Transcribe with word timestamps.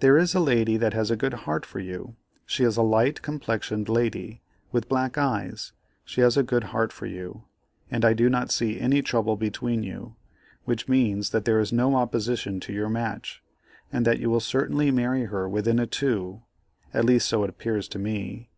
There 0.00 0.18
is 0.18 0.34
a 0.34 0.40
lady 0.40 0.76
that 0.78 0.94
has 0.94 1.12
a 1.12 1.16
good 1.16 1.32
heart 1.46 1.64
for 1.64 1.78
you. 1.78 2.16
She 2.44 2.64
is 2.64 2.76
a 2.76 2.82
light 2.82 3.22
complexioned 3.22 3.88
lady, 3.88 4.42
with 4.72 4.88
black 4.88 5.16
eyes; 5.16 5.70
she 6.04 6.22
has 6.22 6.36
a 6.36 6.42
good 6.42 6.64
heart 6.74 6.92
for 6.92 7.06
you, 7.06 7.44
and 7.88 8.04
I 8.04 8.14
do 8.14 8.28
not 8.28 8.50
see 8.50 8.80
any 8.80 9.00
trouble 9.00 9.36
between 9.36 9.84
you, 9.84 10.16
which 10.64 10.88
means 10.88 11.30
that 11.30 11.44
there 11.44 11.60
is 11.60 11.72
no 11.72 11.94
opposition 11.94 12.58
to 12.58 12.72
your 12.72 12.88
match, 12.88 13.44
and 13.92 14.04
that 14.04 14.18
you 14.18 14.28
will 14.28 14.40
certainly 14.40 14.90
marry 14.90 15.26
her 15.26 15.48
within 15.48 15.78
a 15.78 15.86
2, 15.86 16.42
at 16.92 17.04
least 17.04 17.28
so 17.28 17.44
it 17.44 17.56
'pears 17.56 17.86
to 17.90 17.98
me. 18.00 18.50